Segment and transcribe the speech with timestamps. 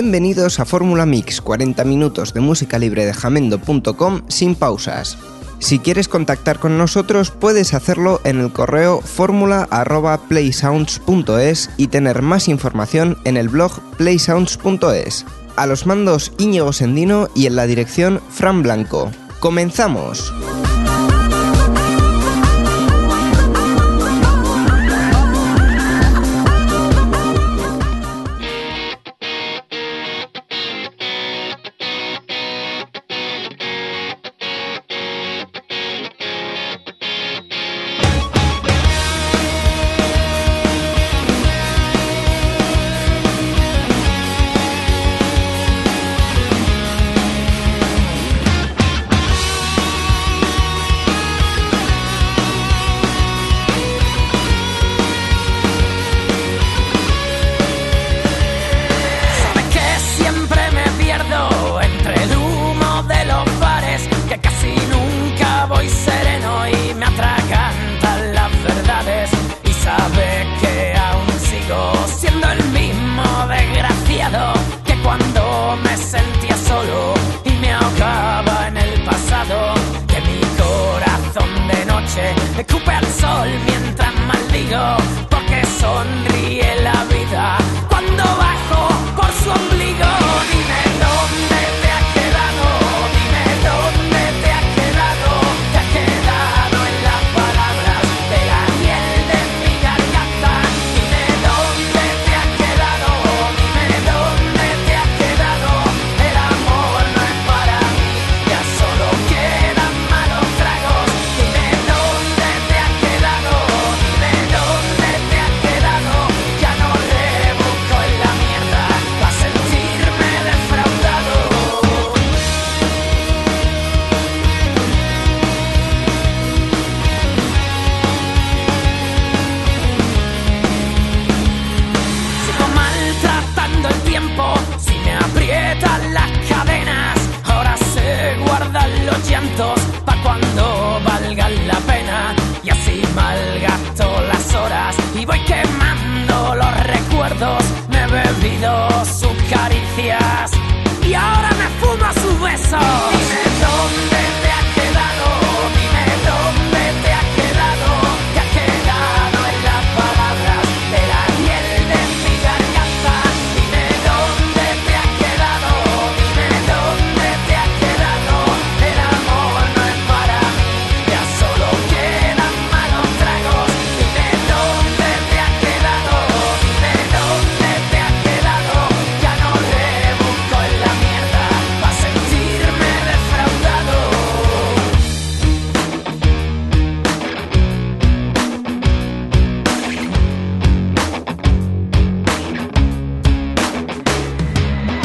[0.00, 5.18] Bienvenidos a Fórmula Mix, 40 minutos de música libre de jamendo.com sin pausas.
[5.58, 13.18] Si quieres contactar con nosotros puedes hacerlo en el correo fórmula.playsounds.es y tener más información
[13.24, 15.26] en el blog playsounds.es.
[15.56, 19.10] A los mandos Íñigo Sendino y en la dirección Fran Blanco.
[19.40, 20.32] ¡Comenzamos!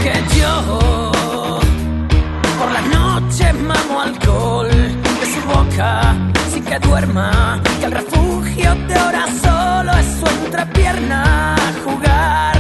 [0.04, 1.12] que yo.
[2.60, 6.16] Por las noches mamo alcohol de su boca
[6.52, 7.62] sin que duerma.
[7.80, 11.56] Que el refugio de ahora solo es su entrepierna.
[11.86, 12.53] Jugar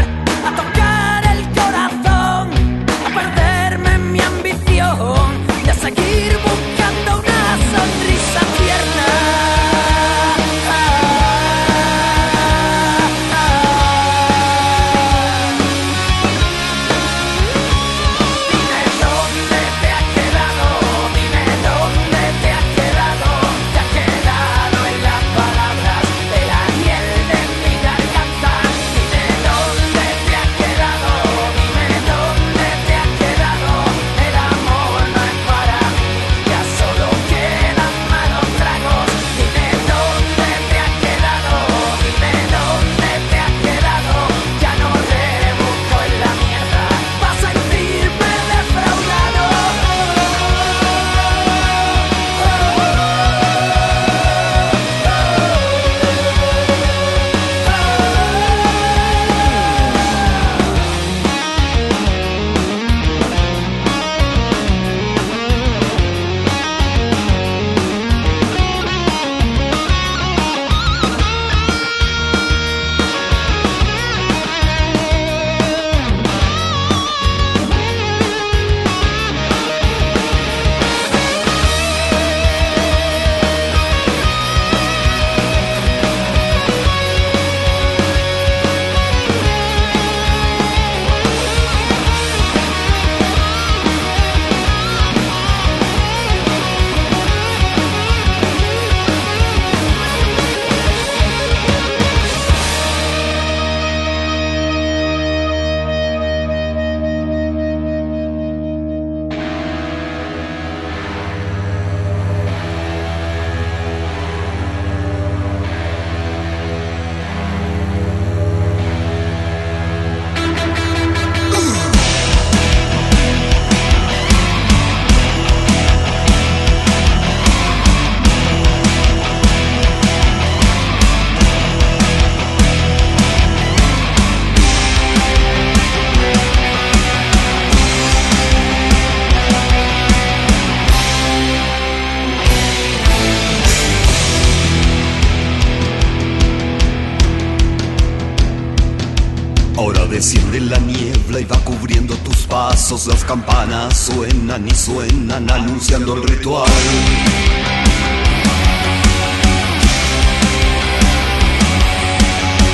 [150.53, 153.07] de la niebla y va cubriendo tus pasos.
[153.07, 156.69] Las campanas suenan y suenan anunciando el ritual.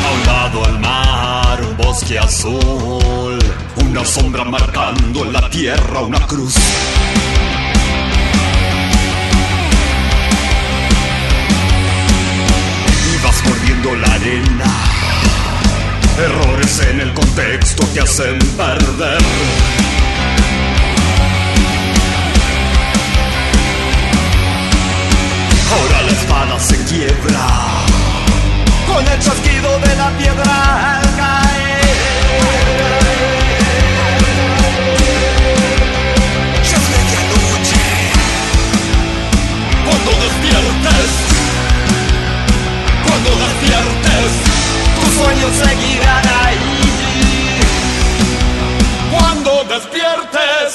[0.05, 3.39] A un lado al mar, un bosque azul,
[3.85, 6.55] una sombra marcando en la tierra una cruz.
[13.07, 13.41] Y vas
[14.01, 14.88] la arena.
[16.21, 19.21] Errores en el contexto que hacen perder.
[25.71, 27.47] Ahora la espada se quiebra
[28.85, 31.39] con el chasquido de la piedra al caer.
[39.85, 41.09] Cuando despiertes,
[43.05, 44.58] cuando despiertes,
[45.19, 47.59] sueños seguirán ahí.
[49.11, 50.69] Cuando despiertes.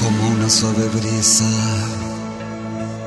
[0.00, 1.50] Como una suave brisa,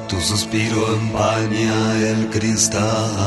[0.09, 1.77] tu suspiro empaña
[2.11, 3.24] el cristal.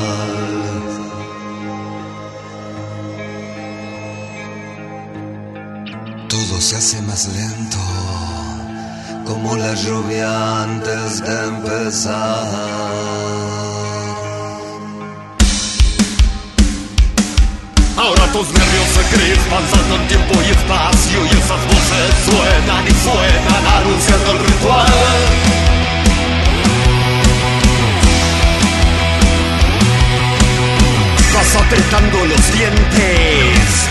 [7.26, 7.79] Lento,
[9.26, 12.47] como la lluvia antes de empezar.
[17.97, 23.67] Ahora tus nervios se crispan, saltan tiempo y espacio y esas voces suenan y suenan
[23.79, 24.93] anunciando el ritual.
[31.35, 33.88] Vas apretando los dientes,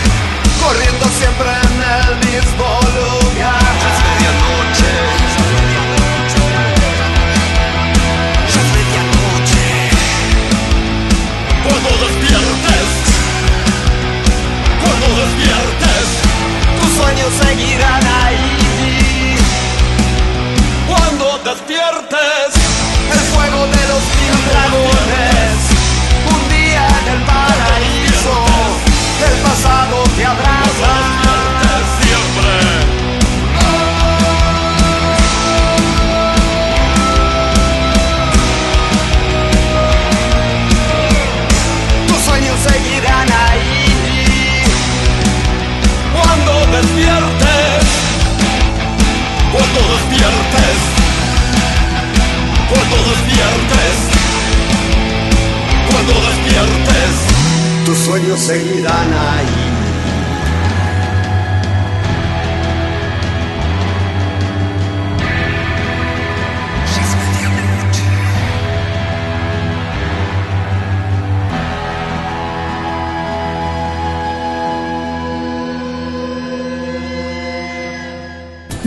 [0.68, 3.72] corriendo siempre en el mismo lugar.
[3.80, 4.92] Ya es medianoche.
[8.52, 9.66] Ya es medianoche.
[11.64, 12.88] Cuando despiertes,
[14.82, 16.06] cuando despiertes,
[16.78, 19.36] tus sueños seguirán ahí.
[20.86, 22.17] Cuando despiertes,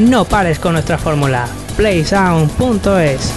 [0.09, 1.47] No pares con nuestra fórmula.
[1.77, 3.31] playsound.es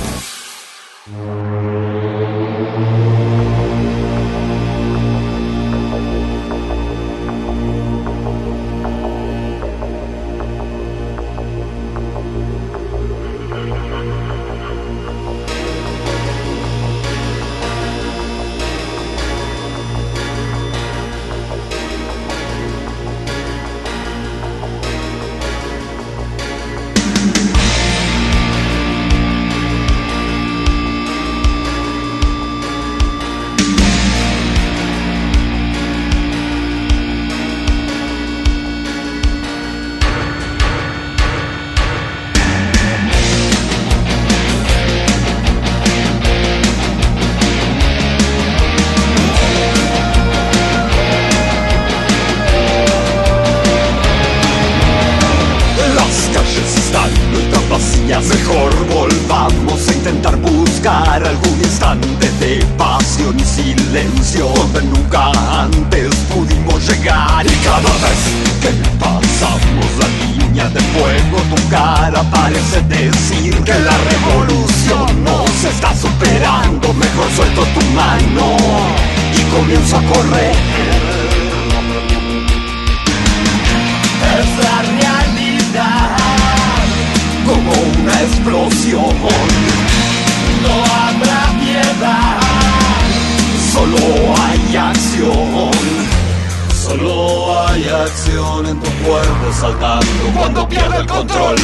[99.14, 101.54] cuerpo saltando cuando pierde el control.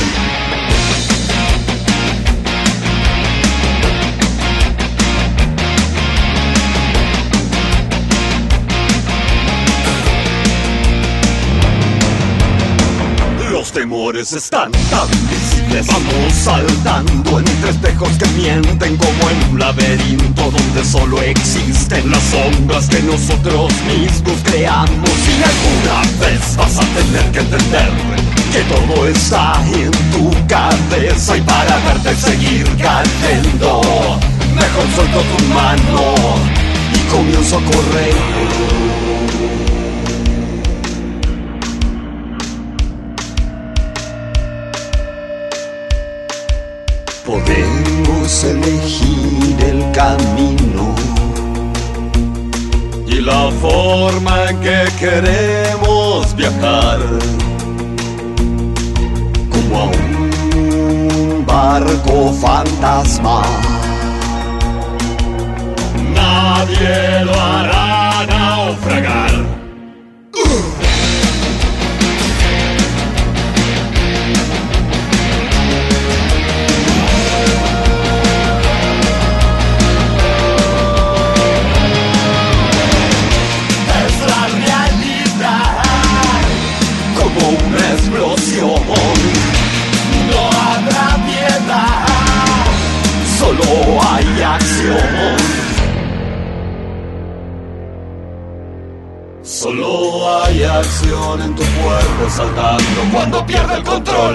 [13.72, 15.86] Temores están tan visibles.
[15.86, 22.88] Vamos saltando entre espejos que mienten Como en un laberinto donde solo existen Las sombras
[22.88, 25.10] que nosotros mismos creamos.
[25.28, 27.90] Y alguna vez vas a tener que entender
[28.52, 33.80] Que todo está en tu cabeza Y para verte seguir cayendo
[34.54, 36.14] Mejor suelto tu mano
[36.92, 39.09] Y comienzo a correr
[47.30, 50.92] Podemos elegir el camino
[53.06, 56.99] y la forma en que queremos viajar,
[59.49, 63.42] como a un barco fantasma.
[66.12, 69.39] Nadie lo hará naufragar.
[99.70, 104.32] Solo hay acción en tu cuerpo saltando cuando pierde el control.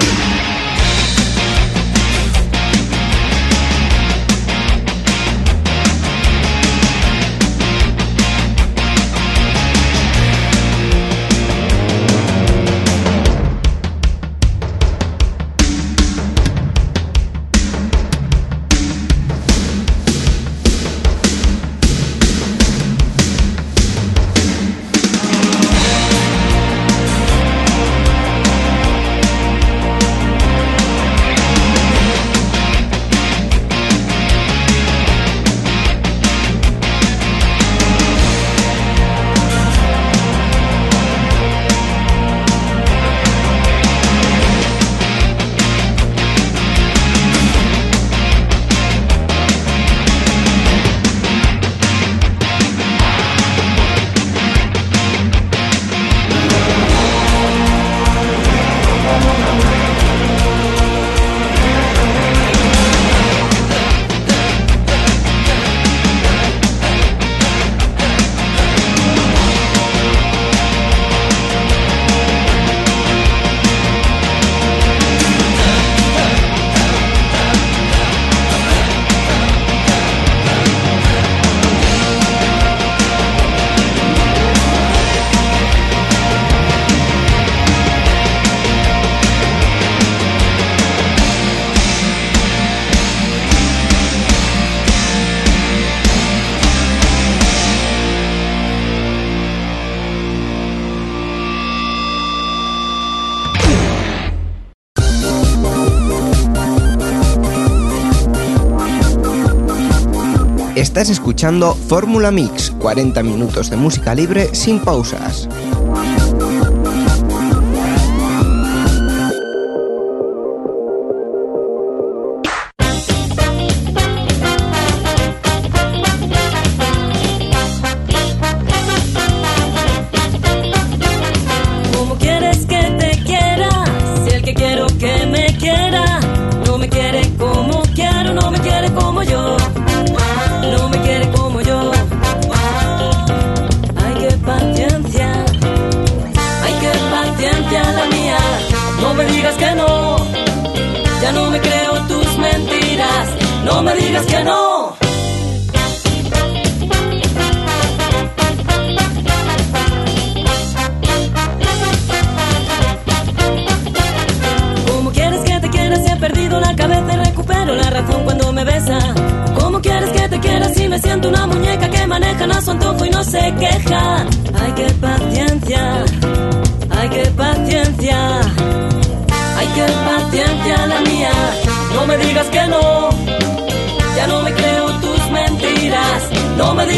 [110.76, 115.48] Estás escuchando Fórmula Mix, 40 minutos de música libre sin pausas.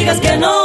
[0.08, 0.57] Digas que no.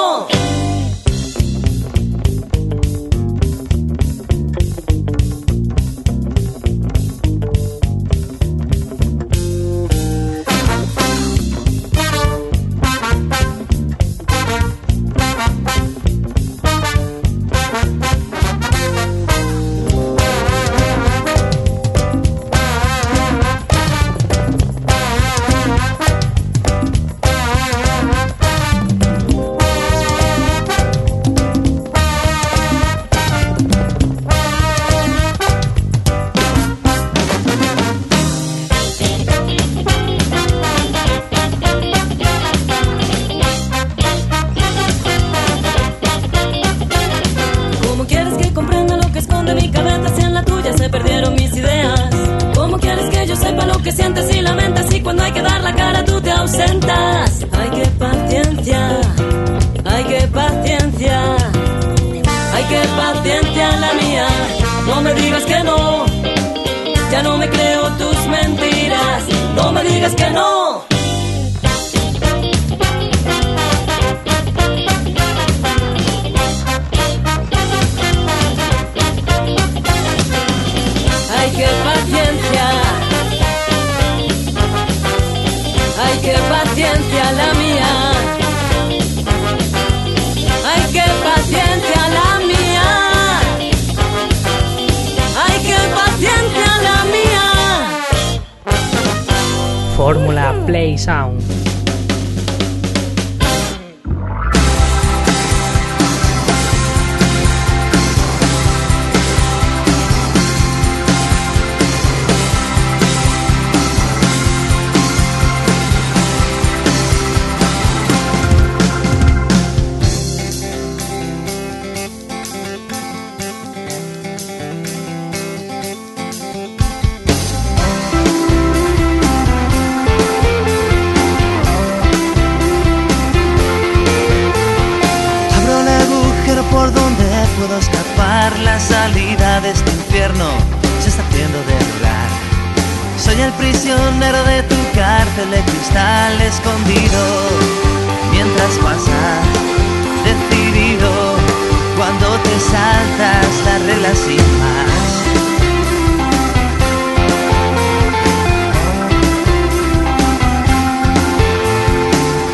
[153.79, 154.19] las
[154.59, 155.03] más.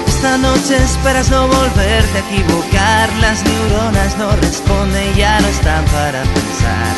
[0.07, 6.21] Esta noche esperas no volverte a equivocar, las neuronas no responden, ya no están para
[6.23, 6.95] pensar.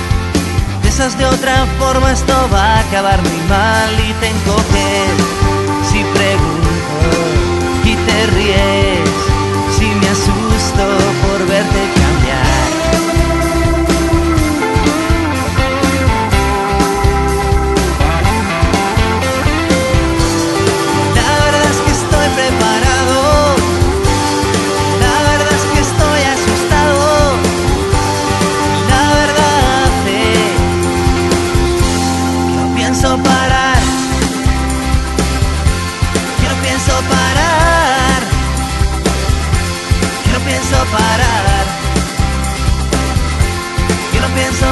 [0.82, 5.18] Piensas de otra forma, esto va a acabar muy mal y te encoges
[5.92, 6.72] si pregunto
[7.86, 9.10] y te ríes
[9.80, 10.86] si me asusto
[11.24, 12.81] por verte cambiar.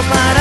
[0.09, 0.38] para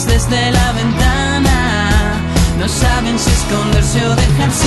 [0.00, 2.14] desde la ventana.
[2.58, 4.66] No saben si esconderse o dejarse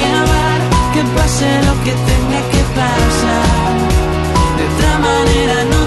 [0.00, 0.60] llevar.
[0.94, 3.76] Que pase lo que tenga que pasar.
[4.56, 5.83] De otra manera no.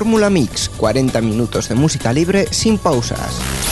[0.00, 3.69] Fórmula Mix, 40 minutos de música libre sin pausas.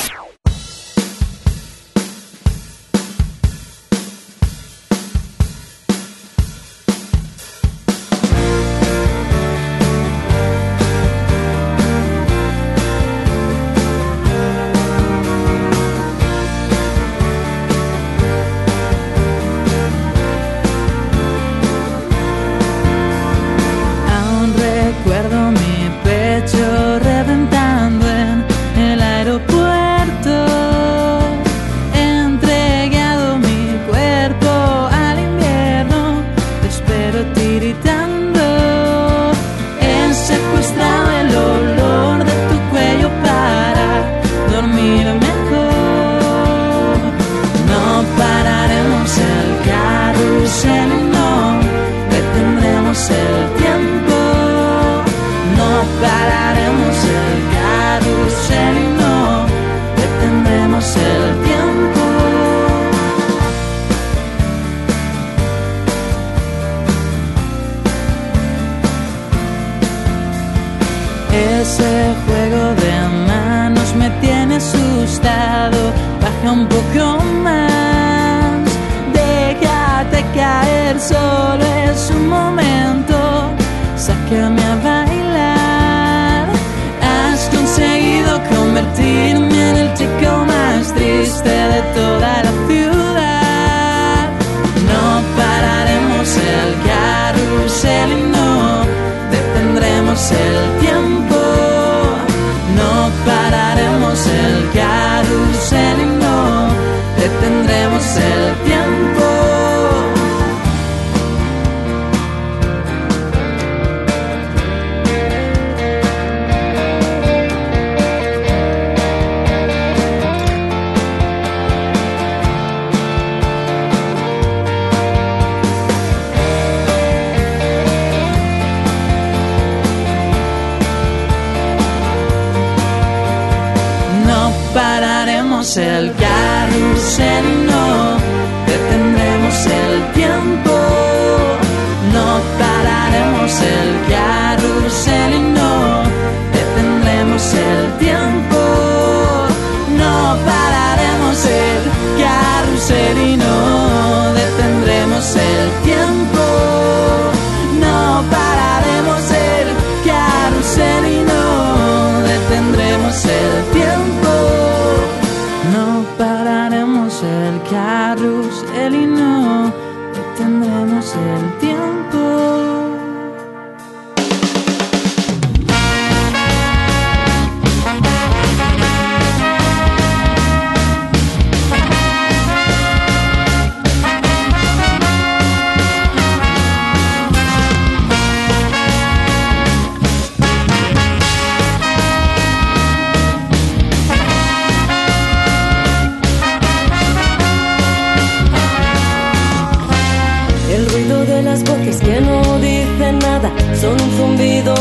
[135.68, 137.77] Cancel, carrusel, no.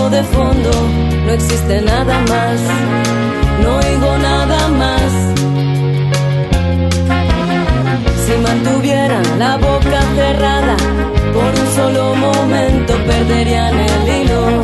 [0.09, 0.71] de fondo,
[1.25, 2.59] no existe nada más,
[3.61, 5.11] no oigo nada más.
[8.25, 10.77] Si mantuvieran la boca cerrada,
[11.33, 14.63] por un solo momento perderían el hilo.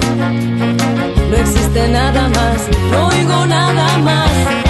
[1.29, 4.62] No existe nada más, no oigo nada más.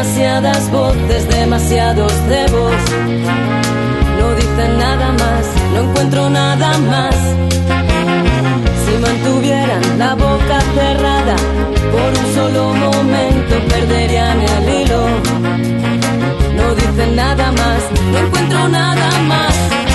[0.00, 2.72] demasiadas voces, demasiados cebos.
[4.18, 7.14] No dicen nada más, no encuentro nada más.
[8.82, 11.36] Si mantuvieran la boca cerrada,
[11.92, 15.02] por un solo momento perderían el hilo.
[16.56, 19.89] No dicen nada más, no encuentro nada más.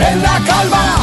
[0.00, 0.97] en la calma.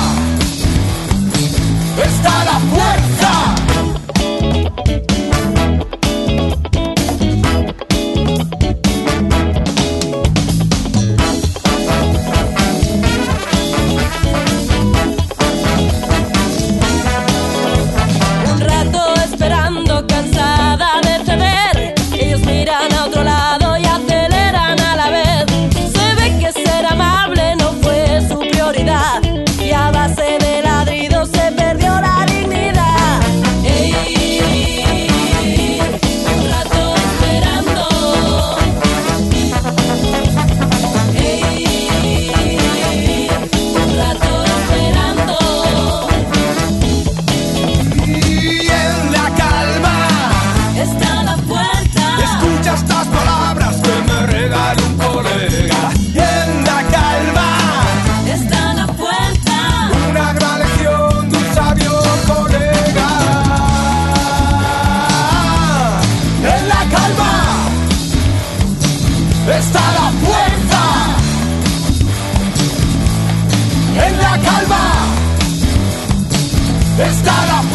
[76.97, 77.74] It's not a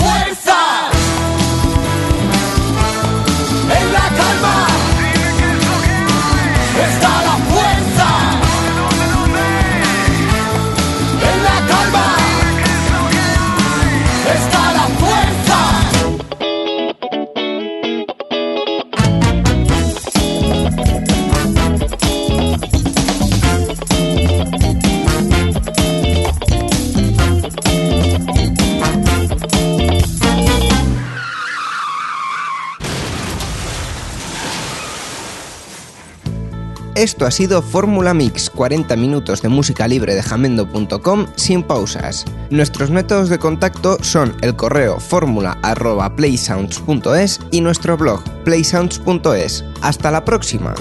[37.00, 42.26] Esto ha sido Fórmula Mix, 40 minutos de música libre de jamendo.com sin pausas.
[42.50, 49.64] Nuestros métodos de contacto son el correo fórmula@playsounds.es y nuestro blog playsounds.es.
[49.80, 50.74] Hasta la próxima.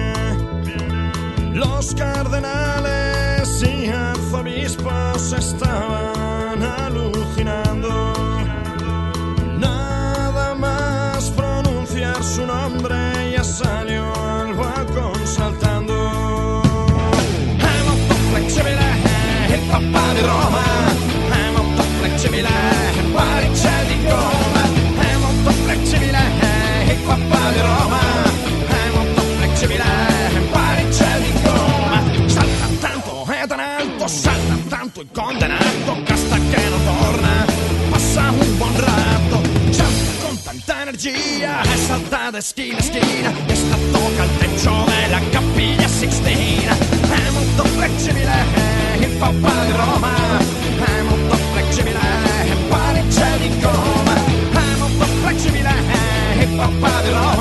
[1.59, 8.13] Los cardenales y arzobispos estaban alucinando.
[9.59, 14.38] Nada más pronunciar su nombre ya salió
[41.59, 46.77] energia e salta da schina a schina e sta tocca al techo della cappiglia Sixtina.
[46.77, 48.45] È molto flexibile
[49.01, 51.99] il papà di Roma, è molto flexibile
[52.69, 54.15] Parigi di Roma,
[54.53, 55.73] è molto flexibile
[56.41, 57.38] il papà di Roma,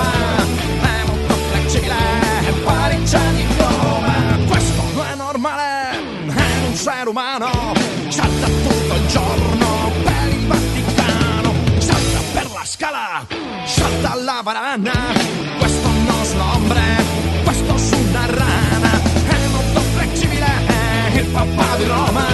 [21.76, 22.26] di Roma,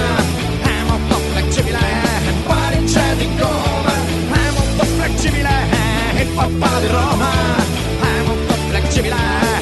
[0.61, 1.79] è molto flexibile
[2.45, 3.93] Parigi di Roma,
[4.31, 5.49] è molto flexibile
[6.19, 7.31] il papà di Roma,
[8.01, 9.52] è molto flexibile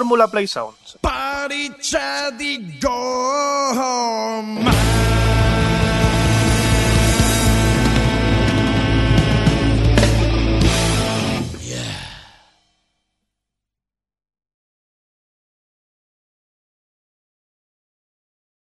[0.00, 0.96] Fórmula Play Sounds.
[0.98, 1.98] Parigi
[2.38, 4.79] di Roma.